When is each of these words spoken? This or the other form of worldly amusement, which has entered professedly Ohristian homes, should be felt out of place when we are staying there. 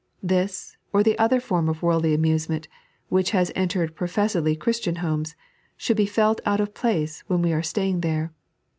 This 0.23 0.77
or 0.91 1.03
the 1.03 1.15
other 1.19 1.39
form 1.39 1.69
of 1.69 1.83
worldly 1.83 2.15
amusement, 2.15 2.67
which 3.09 3.29
has 3.37 3.51
entered 3.55 3.93
professedly 3.95 4.57
Ohristian 4.57 4.97
homes, 4.97 5.35
should 5.77 5.95
be 5.95 6.07
felt 6.07 6.41
out 6.43 6.59
of 6.59 6.73
place 6.73 7.23
when 7.27 7.43
we 7.43 7.53
are 7.53 7.61
staying 7.61 8.01
there. 8.01 8.33